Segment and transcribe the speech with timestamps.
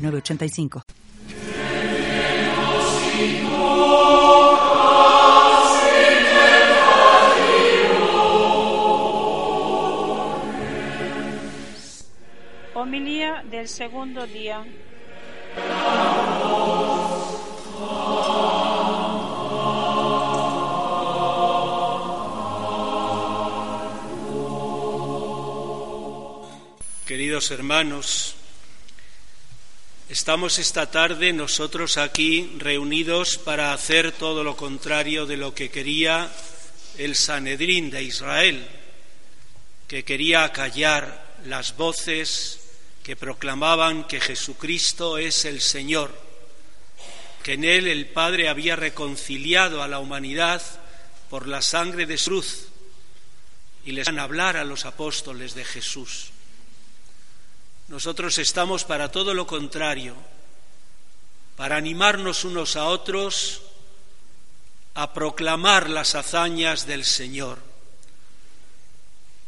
[0.00, 0.82] 985.
[12.74, 14.64] Homilía del segundo día.
[27.06, 28.36] Queridos hermanos,
[30.10, 36.28] Estamos esta tarde nosotros aquí reunidos para hacer todo lo contrario de lo que quería
[36.98, 38.66] el Sanedrín de Israel,
[39.86, 42.58] que quería callar las voces
[43.04, 46.12] que proclamaban que Jesucristo es el Señor,
[47.44, 50.60] que en Él el Padre había reconciliado a la humanidad
[51.30, 52.66] por la sangre de su cruz
[53.84, 56.32] y les van a hablar a los apóstoles de Jesús.
[57.90, 60.14] Nosotros estamos para todo lo contrario,
[61.56, 63.62] para animarnos unos a otros
[64.94, 67.58] a proclamar las hazañas del Señor,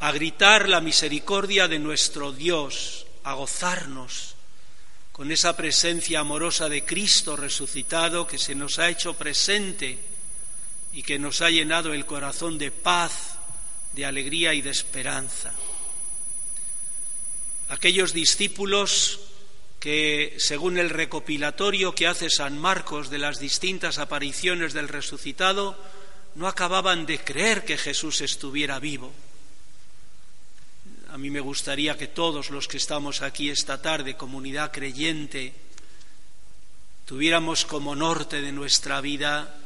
[0.01, 4.35] a gritar la misericordia de nuestro Dios, a gozarnos
[5.13, 10.01] con esa presencia amorosa de Cristo resucitado que se nos ha hecho presente
[10.93, 13.37] y que nos ha llenado el corazón de paz,
[13.93, 15.53] de alegría y de esperanza
[17.73, 19.19] aquellos discípulos
[19.81, 25.81] que, según el recopilatorio que hace San Marcos de las distintas apariciones del resucitado,
[26.35, 29.11] no acababan de creer que Jesús estuviera vivo.
[31.09, 35.55] A mí me gustaría que todos los que estamos aquí esta tarde, comunidad creyente,
[37.07, 39.59] tuviéramos como norte de nuestra vida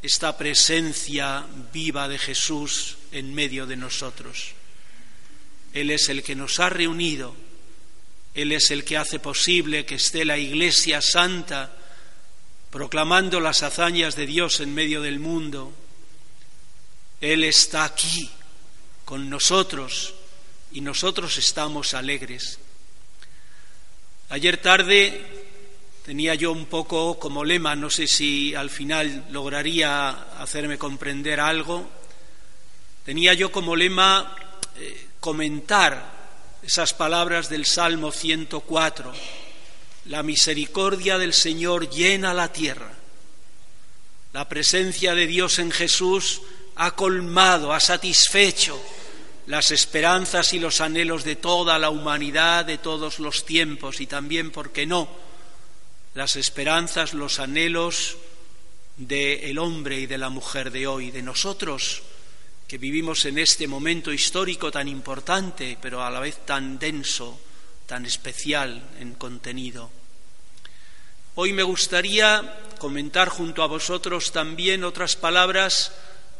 [0.00, 1.44] esta presencia
[1.74, 4.52] viva de Jesús en medio de nosotros.
[5.74, 7.49] Él es el que nos ha reunido
[8.34, 11.72] él es el que hace posible que esté la Iglesia Santa
[12.70, 15.72] proclamando las hazañas de Dios en medio del mundo.
[17.20, 18.30] Él está aquí
[19.04, 20.14] con nosotros
[20.72, 22.58] y nosotros estamos alegres.
[24.28, 25.26] Ayer tarde
[26.04, 30.10] tenía yo un poco como lema, no sé si al final lograría
[30.40, 31.90] hacerme comprender algo,
[33.04, 34.36] tenía yo como lema
[34.76, 36.19] eh, comentar
[36.62, 39.12] esas palabras del Salmo 104.
[40.06, 42.92] La misericordia del Señor llena la tierra.
[44.32, 46.42] La presencia de Dios en Jesús
[46.76, 48.80] ha colmado, ha satisfecho
[49.46, 54.50] las esperanzas y los anhelos de toda la humanidad de todos los tiempos y también,
[54.50, 55.08] ¿por qué no?,
[56.14, 58.16] las esperanzas, los anhelos
[58.96, 62.02] del hombre y de la mujer de hoy, de nosotros
[62.70, 67.36] que vivimos en este momento histórico tan importante, pero a la vez tan denso,
[67.84, 69.90] tan especial en contenido.
[71.34, 75.90] Hoy me gustaría comentar junto a vosotros también otras palabras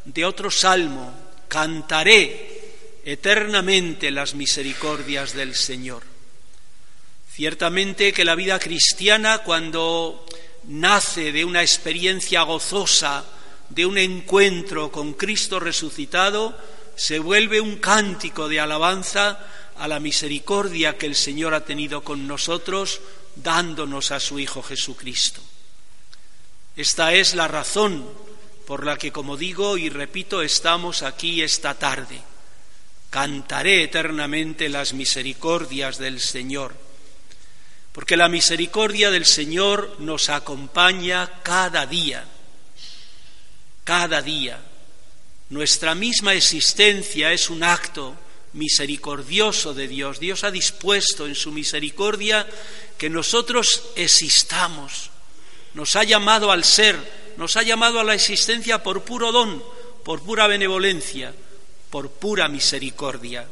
[0.05, 1.13] de otro salmo.
[1.49, 6.03] Cantaré eternamente las misericordias del Señor.
[7.29, 10.25] Ciertamente que la vida cristiana, cuando
[10.63, 13.25] nace de una experiencia gozosa,
[13.73, 16.57] de un encuentro con Cristo resucitado
[16.95, 19.39] se vuelve un cántico de alabanza
[19.77, 22.99] a la misericordia que el Señor ha tenido con nosotros,
[23.35, 25.41] dándonos a su Hijo Jesucristo.
[26.75, 28.05] Esta es la razón
[28.67, 32.21] por la que, como digo y repito, estamos aquí esta tarde.
[33.09, 36.75] Cantaré eternamente las misericordias del Señor,
[37.93, 42.25] porque la misericordia del Señor nos acompaña cada día
[43.83, 44.59] cada día.
[45.49, 48.15] Nuestra misma existencia es un acto
[48.53, 50.19] misericordioso de Dios.
[50.19, 52.47] Dios ha dispuesto en su misericordia
[52.97, 55.09] que nosotros existamos.
[55.73, 56.97] Nos ha llamado al ser,
[57.37, 59.63] nos ha llamado a la existencia por puro don,
[60.03, 61.33] por pura benevolencia,
[61.89, 63.47] por pura misericordia.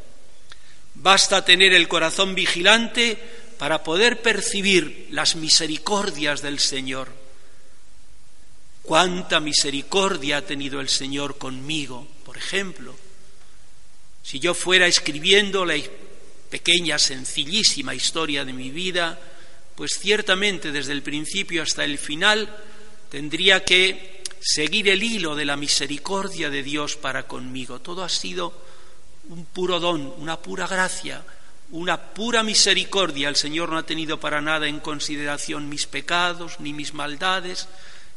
[0.95, 3.17] Basta tener el corazón vigilante
[3.57, 7.09] para poder percibir las misericordias del Señor.
[8.89, 12.95] Cuánta misericordia ha tenido el Señor conmigo, por ejemplo.
[14.23, 15.75] Si yo fuera escribiendo la
[16.49, 19.19] pequeña, sencillísima historia de mi vida,
[19.75, 22.49] pues ciertamente desde el principio hasta el final
[23.11, 27.81] tendría que seguir el hilo de la misericordia de Dios para conmigo.
[27.81, 28.59] Todo ha sido
[29.29, 31.23] un puro don, una pura gracia,
[31.69, 33.29] una pura misericordia.
[33.29, 37.67] El Señor no ha tenido para nada en consideración mis pecados ni mis maldades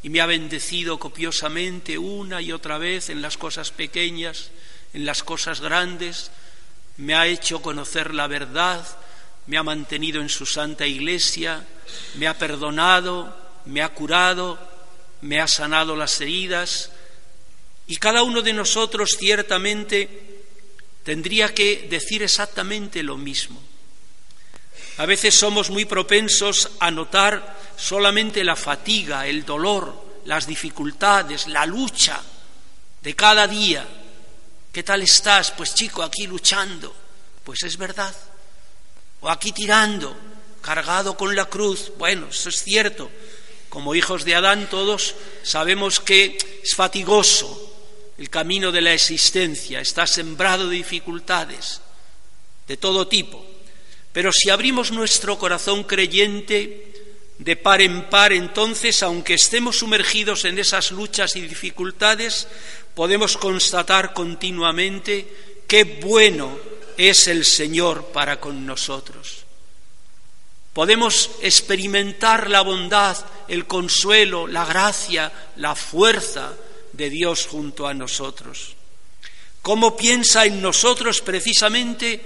[0.02, 4.50] y me ha bendecido copiosamente una y otra vez en las cosas pequeñas,
[4.92, 6.30] en las cosas grandes,
[6.96, 8.84] me ha hecho conocer la verdad,
[9.46, 11.64] me ha mantenido en su santa iglesia,
[12.14, 14.58] me ha perdonado, me ha curado,
[15.20, 16.90] me ha sanado las heridas
[17.86, 20.42] y cada uno de nosotros ciertamente
[21.04, 23.62] tendría que decir exactamente lo mismo.
[24.98, 31.66] A veces somos muy propensos a notar solamente la fatiga, el dolor, las dificultades, la
[31.66, 32.20] lucha
[33.00, 33.86] de cada día.
[34.70, 35.50] ¿Qué tal estás?
[35.50, 36.94] Pues chico, aquí luchando.
[37.44, 38.14] Pues es verdad
[39.22, 40.14] o aquí tirando,
[40.60, 41.92] cargado con la cruz.
[41.96, 43.10] Bueno, eso es cierto.
[43.68, 47.70] Como hijos de Adán todos sabemos que es fatigoso
[48.18, 51.80] el camino de la existencia, está sembrado de dificultades
[52.68, 53.44] de todo tipo.
[54.12, 56.92] Pero si abrimos nuestro corazón creyente
[57.38, 62.46] de par en par, entonces, aunque estemos sumergidos en esas luchas y dificultades,
[62.94, 66.58] podemos constatar continuamente qué bueno
[66.96, 69.44] es el Señor para con nosotros.
[70.72, 73.16] Podemos experimentar la bondad,
[73.48, 76.52] el consuelo, la gracia, la fuerza
[76.92, 78.74] de Dios junto a nosotros.
[79.62, 82.20] ¿Cómo piensa en nosotros precisamente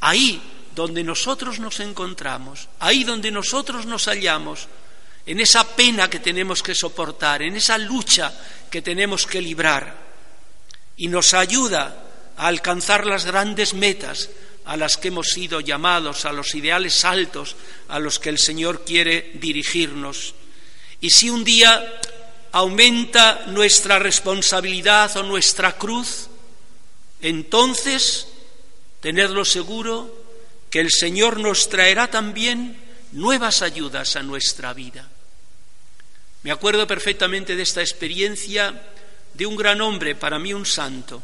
[0.00, 0.42] ahí
[0.74, 4.68] donde nosotros nos encontramos, ahí donde nosotros nos hallamos,
[5.26, 8.32] en esa pena que tenemos que soportar, en esa lucha
[8.70, 10.10] que tenemos que librar?
[10.96, 12.04] Y nos ayuda
[12.36, 14.30] a alcanzar las grandes metas
[14.64, 17.56] a las que hemos sido llamados, a los ideales altos
[17.88, 20.34] a los que el Señor quiere dirigirnos.
[21.00, 22.00] Y si un día
[22.52, 26.28] aumenta nuestra responsabilidad o nuestra cruz,
[27.20, 28.28] entonces
[29.00, 30.19] tenedlo seguro
[30.70, 32.78] que el Señor nos traerá también
[33.12, 35.08] nuevas ayudas a nuestra vida.
[36.42, 38.80] Me acuerdo perfectamente de esta experiencia
[39.34, 41.22] de un gran hombre, para mí un santo,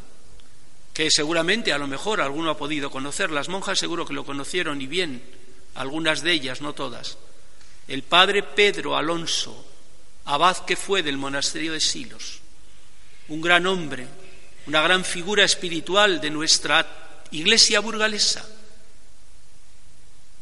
[0.93, 3.31] que seguramente a lo mejor alguno ha podido conocer.
[3.31, 5.23] Las monjas seguro que lo conocieron y bien,
[5.75, 7.17] algunas de ellas, no todas.
[7.87, 9.65] El padre Pedro Alonso,
[10.25, 12.41] abad que fue del monasterio de Silos,
[13.29, 14.07] un gran hombre,
[14.67, 18.45] una gran figura espiritual de nuestra iglesia burgalesa.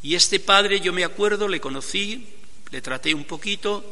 [0.05, 2.29] Y este padre, yo me acuerdo, le conocí,
[2.71, 3.83] le traté un poquito,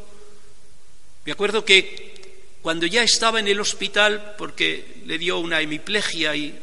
[1.25, 2.13] me acuerdo que
[2.61, 6.57] cuando ya estaba en el hospital, porque le dio una hemiplegia y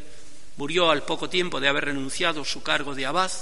[0.56, 3.32] murió al poco tiempo de haber renunciado su cargo de abad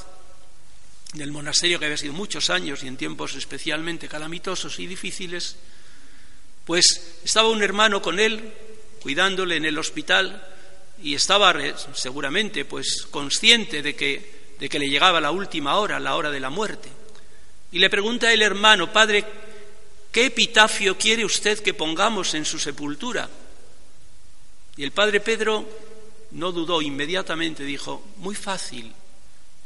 [1.13, 5.57] del monasterio que había sido muchos años y en tiempos especialmente calamitosos y difíciles,
[6.65, 8.51] pues estaba un hermano con él
[9.03, 10.43] cuidándole en el hospital
[11.03, 11.55] y estaba
[11.93, 16.41] seguramente pues consciente de que, de que le llegaba la última hora, la hora de
[16.41, 16.89] la muerte.
[17.71, 19.25] Y le pregunta el hermano, Padre,
[20.11, 23.29] ¿qué epitafio quiere usted que pongamos en su sepultura?
[24.77, 25.69] Y el padre Pedro
[26.31, 28.93] no dudó, inmediatamente dijo, muy fácil,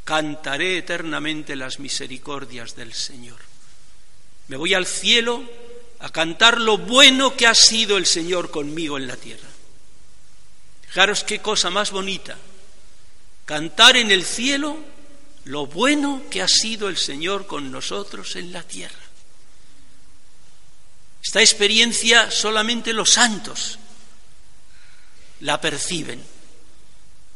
[0.03, 3.37] cantaré eternamente las misericordias del Señor.
[4.47, 5.43] Me voy al cielo
[5.99, 9.47] a cantar lo bueno que ha sido el Señor conmigo en la tierra.
[10.87, 12.35] Fijaros qué cosa más bonita,
[13.45, 14.77] cantar en el cielo
[15.45, 19.03] lo bueno que ha sido el Señor con nosotros en la tierra.
[21.23, 23.79] Esta experiencia solamente los santos
[25.39, 26.23] la perciben.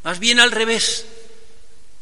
[0.04, 1.06] Más bien al revés.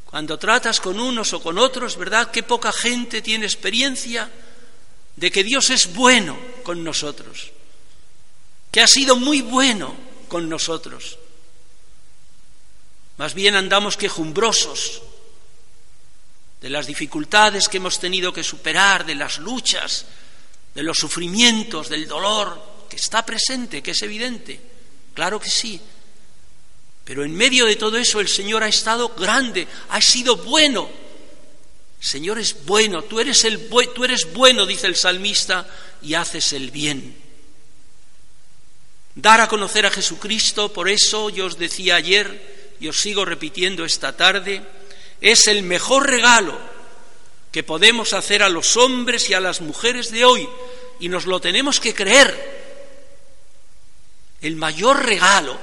[0.05, 2.31] Cuando tratas con unos o con otros, ¿verdad?
[2.31, 4.31] Qué poca gente tiene experiencia
[5.17, 7.51] de que Dios es bueno con nosotros,
[8.71, 9.95] que ha sido muy bueno
[10.29, 11.19] con nosotros.
[13.19, 15.03] Más bien andamos quejumbrosos
[16.61, 20.07] de las dificultades que hemos tenido que superar, de las luchas,
[20.75, 24.61] de los sufrimientos, del dolor, que está presente, que es evidente.
[25.15, 25.81] Claro que sí.
[27.05, 30.89] Pero en medio de todo eso el Señor ha estado grande, ha sido bueno.
[32.01, 35.67] Señor es bueno, tú eres, el, tú eres bueno, dice el salmista,
[36.03, 37.17] y haces el bien.
[39.15, 43.85] Dar a conocer a Jesucristo, por eso yo os decía ayer y os sigo repitiendo
[43.85, 44.63] esta tarde,
[45.21, 46.59] es el mejor regalo
[47.51, 50.49] que podemos hacer a los hombres y a las mujeres de hoy,
[51.01, 52.57] y nos lo tenemos que creer.
[54.41, 55.59] El mayor regalo.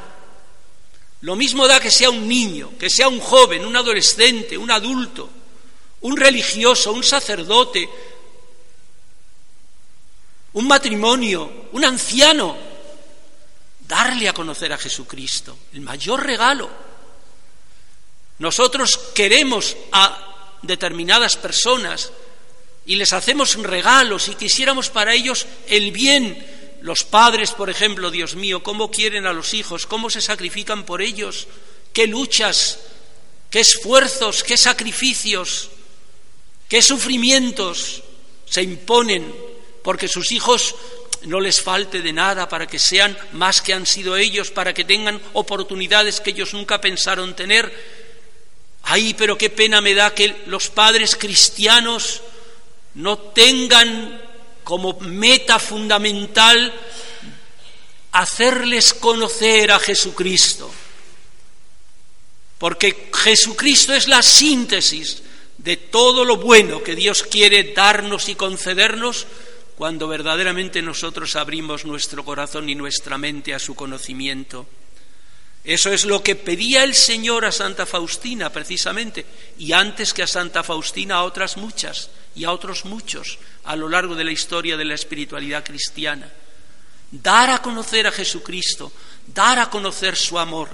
[1.21, 5.29] Lo mismo da que sea un niño, que sea un joven, un adolescente, un adulto,
[6.01, 7.87] un religioso, un sacerdote,
[10.53, 12.57] un matrimonio, un anciano,
[13.87, 16.92] darle a conocer a Jesucristo, el mayor regalo.
[18.43, 22.11] Nosotros queremos a determinadas personas
[22.85, 26.45] y les hacemos regalos y quisiéramos para ellos el bien.
[26.81, 31.01] Los padres, por ejemplo, Dios mío, cómo quieren a los hijos, cómo se sacrifican por
[31.01, 31.47] ellos,
[31.93, 32.79] qué luchas,
[33.49, 35.69] qué esfuerzos, qué sacrificios,
[36.67, 38.03] qué sufrimientos
[38.43, 39.33] se imponen
[39.85, 40.75] porque sus hijos
[41.21, 44.83] no les falte de nada para que sean más que han sido ellos, para que
[44.83, 48.02] tengan oportunidades que ellos nunca pensaron tener.
[48.83, 52.21] Ay, pero qué pena me da que los padres cristianos
[52.95, 54.21] no tengan
[54.63, 56.73] como meta fundamental
[58.11, 60.71] hacerles conocer a Jesucristo.
[62.57, 65.23] Porque Jesucristo es la síntesis
[65.57, 69.27] de todo lo bueno que Dios quiere darnos y concedernos
[69.77, 74.67] cuando verdaderamente nosotros abrimos nuestro corazón y nuestra mente a su conocimiento.
[75.63, 79.25] Eso es lo que pedía el Señor a Santa Faustina, precisamente,
[79.57, 83.87] y antes que a Santa Faustina a otras muchas y a otros muchos a lo
[83.87, 86.29] largo de la historia de la espiritualidad cristiana.
[87.11, 88.91] Dar a conocer a Jesucristo,
[89.27, 90.69] dar a conocer su amor.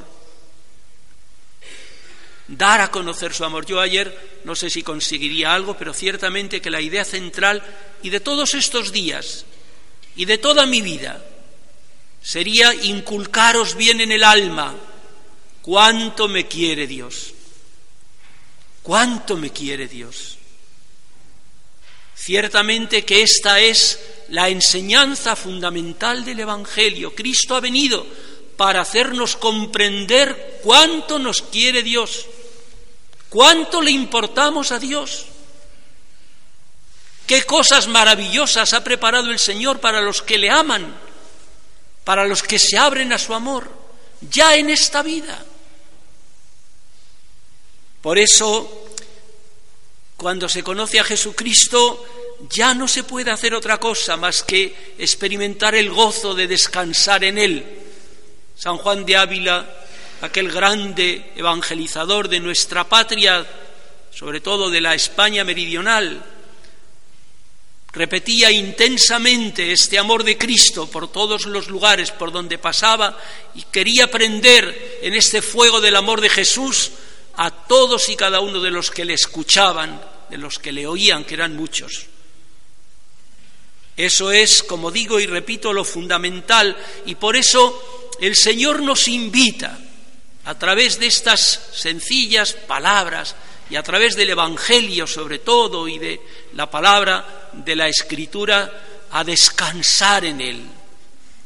[2.47, 3.67] Dar a conocer su amor.
[3.67, 7.61] Yo ayer no sé si conseguiría algo, pero ciertamente que la idea central
[8.01, 9.45] y de todos estos días
[10.15, 11.23] y de toda mi vida
[12.21, 14.75] sería inculcaros bien en el alma
[15.61, 17.33] cuánto me quiere Dios,
[18.81, 20.37] cuánto me quiere Dios.
[22.15, 23.99] Ciertamente que esta es
[24.29, 27.15] la enseñanza fundamental del Evangelio.
[27.15, 28.05] Cristo ha venido
[28.57, 32.25] para hacernos comprender cuánto nos quiere Dios,
[33.29, 35.25] cuánto le importamos a Dios.
[37.25, 40.93] Qué cosas maravillosas ha preparado el Señor para los que le aman,
[42.09, 43.69] para los que se abren a su amor,
[44.31, 45.45] ya en esta vida.
[48.01, 48.87] Por eso,
[50.17, 52.03] cuando se conoce a Jesucristo,
[52.49, 57.37] ya no se puede hacer otra cosa más que experimentar el gozo de descansar en
[57.37, 57.63] Él.
[58.55, 59.69] San Juan de Ávila,
[60.21, 63.45] aquel grande evangelizador de nuestra patria,
[64.09, 66.25] sobre todo de la España meridional,
[67.91, 73.17] repetía intensamente este amor de Cristo por todos los lugares por donde pasaba
[73.55, 76.91] y quería prender en este fuego del amor de Jesús
[77.35, 81.23] a todos y cada uno de los que le escuchaban, de los que le oían,
[81.23, 82.05] que eran muchos.
[83.95, 89.77] Eso es, como digo y repito, lo fundamental y por eso el Señor nos invita
[90.45, 93.35] a través de estas sencillas palabras
[93.69, 96.21] y a través del Evangelio sobre todo y de
[96.53, 100.65] la palabra de la Escritura a descansar en Él.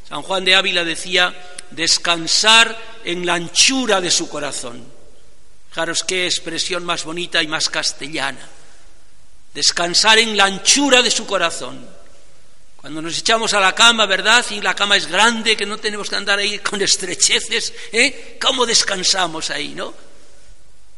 [0.08, 1.34] San Juan de Ávila decía,
[1.72, 4.86] descansar en la anchura de su corazón.
[5.70, 8.48] Fijaros qué expresión más bonita y más castellana.
[9.54, 11.88] Descansar en la anchura de su corazón.
[12.78, 14.46] Cuando nos echamos a la cama, ¿verdad?
[14.52, 18.38] Y la cama es grande, que no tenemos que andar ahí con estrecheces, ¿eh?
[18.42, 19.94] ¿Cómo descansamos ahí, no?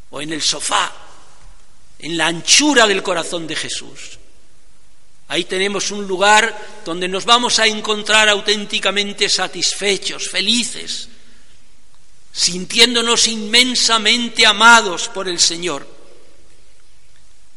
[0.10, 0.92] O en el sofá,
[2.00, 4.20] en la anchura del corazón de Jesús.
[5.28, 11.10] Ahí tenemos un lugar donde nos vamos a encontrar auténticamente satisfechos, felices,
[12.32, 15.88] sintiéndonos inmensamente amados por el Señor.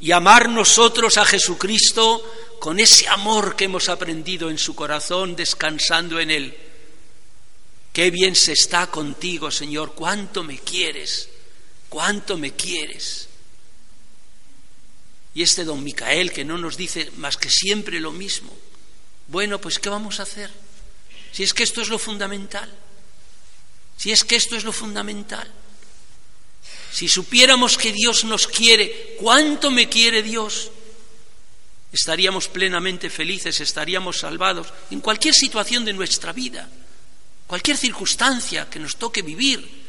[0.00, 2.24] Y amar nosotros a Jesucristo
[2.58, 6.56] con ese amor que hemos aprendido en su corazón, descansando en Él.
[7.92, 11.28] Qué bien se está contigo, Señor, cuánto me quieres,
[11.88, 13.27] cuánto me quieres.
[15.34, 18.56] Y este don Micael que no nos dice más que siempre lo mismo.
[19.28, 20.50] Bueno, pues ¿qué vamos a hacer?
[21.32, 22.72] Si es que esto es lo fundamental.
[23.96, 25.50] Si es que esto es lo fundamental.
[26.90, 30.70] Si supiéramos que Dios nos quiere, cuánto me quiere Dios,
[31.92, 36.68] estaríamos plenamente felices, estaríamos salvados en cualquier situación de nuestra vida,
[37.46, 39.86] cualquier circunstancia que nos toque vivir.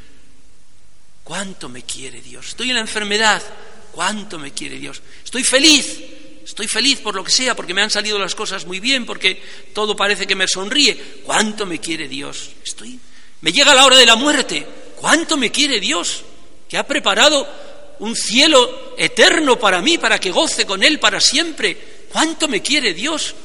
[1.24, 2.48] ¿Cuánto me quiere Dios?
[2.50, 3.43] Estoy en la enfermedad,
[4.00, 5.01] cuánto me quiere Dios.
[5.25, 6.00] Estoy feliz,
[6.46, 9.44] estoy feliz por lo que sea, porque me han salido las cosas muy bien, porque
[9.74, 10.96] todo parece que me sonríe.
[11.25, 12.50] Cuánto me quiere Dios.
[12.63, 12.98] Estoy.
[13.41, 14.65] Me llega la hora de la muerte.
[14.96, 16.24] Cuánto me quiere Dios,
[16.70, 17.46] que ha preparado
[18.00, 21.75] un cielo eterno para mí, para que goce con Él para siempre.
[22.10, 23.36] Cuánto me quiere Dios.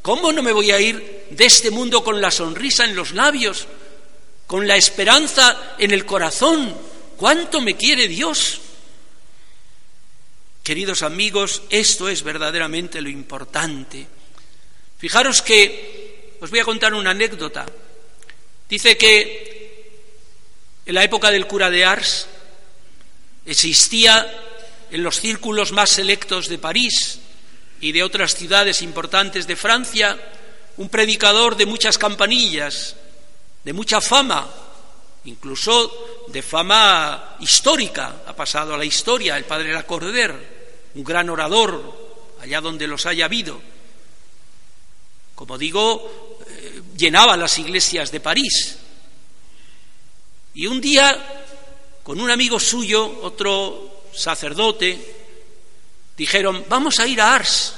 [0.00, 3.66] ¿Cómo no me voy a ir de este mundo con la sonrisa en los labios,
[4.46, 6.72] con la esperanza en el corazón?
[7.16, 8.60] ¿Cuánto me quiere Dios?
[10.68, 14.06] Queridos amigos, esto es verdaderamente lo importante.
[14.98, 17.64] Fijaros que os voy a contar una anécdota.
[18.68, 20.02] Dice que
[20.84, 22.26] en la época del cura de Ars
[23.46, 24.30] existía
[24.90, 27.18] en los círculos más selectos de París
[27.80, 30.20] y de otras ciudades importantes de Francia
[30.76, 32.94] un predicador de muchas campanillas,
[33.64, 34.46] de mucha fama,
[35.24, 40.57] incluso de fama histórica, ha pasado a la historia, el padre Lacordaire,
[40.94, 43.60] un gran orador, allá donde los haya habido.
[45.34, 48.78] Como digo, eh, llenaba las iglesias de París.
[50.54, 51.44] Y un día,
[52.02, 54.98] con un amigo suyo, otro sacerdote,
[56.16, 57.74] dijeron, vamos a ir a Ars,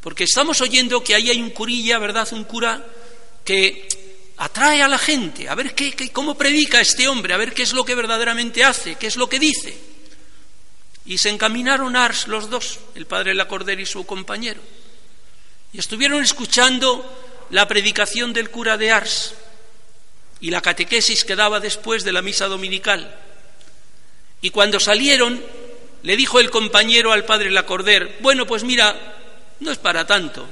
[0.00, 2.26] porque estamos oyendo que ahí hay un curilla, ¿verdad?
[2.32, 2.84] Un cura
[3.44, 3.88] que
[4.38, 7.72] atrae a la gente, a ver qué, cómo predica este hombre, a ver qué es
[7.72, 9.87] lo que verdaderamente hace, qué es lo que dice.
[11.08, 14.60] Y se encaminaron a Ars los dos, el padre Lacordaire y su compañero.
[15.72, 17.02] Y estuvieron escuchando
[17.48, 19.34] la predicación del cura de Ars
[20.38, 23.18] y la catequesis que daba después de la misa dominical.
[24.42, 25.42] Y cuando salieron,
[26.02, 28.94] le dijo el compañero al padre Lacordaire, bueno, pues mira,
[29.60, 30.46] no es para tanto.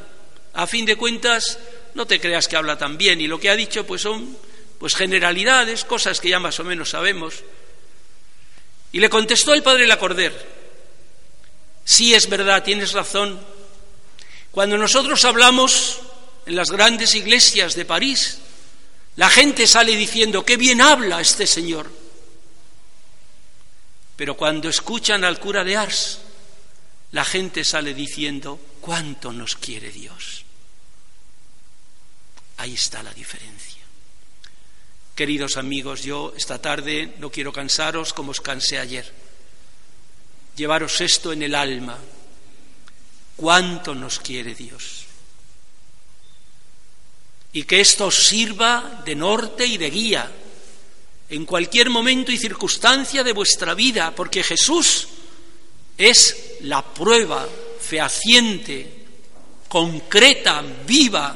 [0.54, 1.58] A fin de cuentas,
[1.92, 4.38] no te creas que habla tan bien y lo que ha dicho pues son
[4.78, 7.44] pues generalidades, cosas que ya más o menos sabemos.
[8.92, 10.32] Y le contestó el padre Lacorder,
[11.84, 13.38] sí es verdad, tienes razón.
[14.50, 16.00] Cuando nosotros hablamos
[16.46, 18.38] en las grandes iglesias de París,
[19.16, 21.90] la gente sale diciendo, qué bien habla este señor.
[24.16, 26.20] Pero cuando escuchan al cura de Ars,
[27.12, 30.44] la gente sale diciendo, cuánto nos quiere Dios.
[32.58, 33.85] Ahí está la diferencia.
[35.16, 39.10] Queridos amigos, yo esta tarde no quiero cansaros como os cansé ayer.
[40.56, 41.96] Llevaros esto en el alma.
[43.34, 45.06] ¿Cuánto nos quiere Dios?
[47.54, 50.30] Y que esto os sirva de norte y de guía
[51.30, 55.08] en cualquier momento y circunstancia de vuestra vida, porque Jesús
[55.96, 57.48] es la prueba
[57.80, 59.06] fehaciente,
[59.66, 61.34] concreta, viva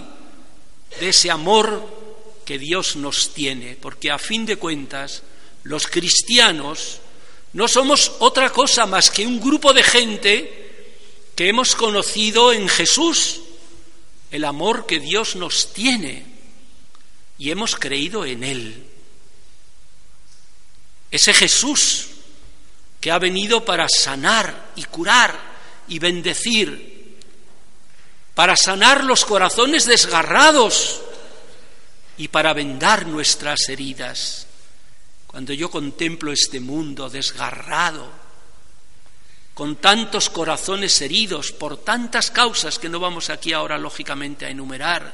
[1.01, 2.00] de ese amor
[2.45, 5.23] que Dios nos tiene, porque a fin de cuentas
[5.63, 7.01] los cristianos
[7.53, 10.93] no somos otra cosa más que un grupo de gente
[11.35, 13.41] que hemos conocido en Jesús
[14.31, 16.25] el amor que Dios nos tiene
[17.39, 18.87] y hemos creído en Él.
[21.11, 22.07] Ese Jesús
[23.01, 25.39] que ha venido para sanar y curar
[25.89, 26.91] y bendecir
[28.35, 31.03] para sanar los corazones desgarrados
[32.21, 34.47] y para vendar nuestras heridas.
[35.27, 38.07] Cuando yo contemplo este mundo desgarrado,
[39.55, 45.11] con tantos corazones heridos por tantas causas que no vamos aquí ahora lógicamente a enumerar,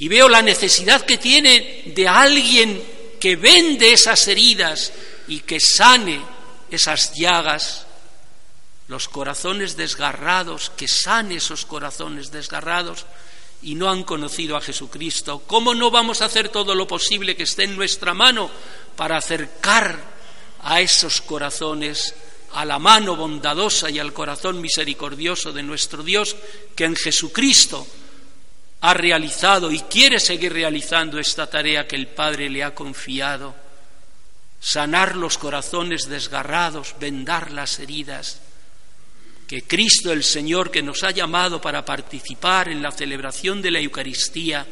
[0.00, 2.82] y veo la necesidad que tiene de alguien
[3.20, 4.92] que vende esas heridas
[5.28, 6.20] y que sane
[6.68, 7.86] esas llagas,
[8.88, 13.06] los corazones desgarrados, que sane esos corazones desgarrados
[13.66, 15.42] y no han conocido a Jesucristo.
[15.44, 18.48] ¿Cómo no vamos a hacer todo lo posible que esté en nuestra mano
[18.94, 19.98] para acercar
[20.62, 22.14] a esos corazones
[22.52, 26.36] a la mano bondadosa y al corazón misericordioso de nuestro Dios,
[26.76, 27.84] que en Jesucristo
[28.82, 33.52] ha realizado y quiere seguir realizando esta tarea que el Padre le ha confiado,
[34.60, 38.42] sanar los corazones desgarrados, vendar las heridas,
[39.46, 43.80] que Cristo el Señor, que nos ha llamado para participar en la celebración de la
[43.80, 44.66] Eucaristía,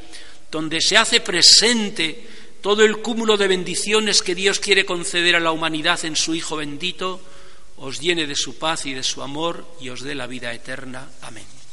[0.50, 2.26] donde se hace presente
[2.60, 6.56] todo el cúmulo de bendiciones que Dios quiere conceder a la humanidad en su Hijo
[6.56, 7.20] bendito,
[7.76, 11.08] os llene de su paz y de su amor y os dé la vida eterna.
[11.22, 11.63] Amén.